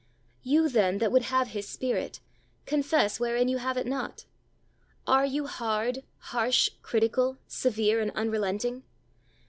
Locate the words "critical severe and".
6.81-8.09